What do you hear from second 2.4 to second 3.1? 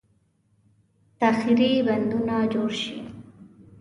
جوړ شي.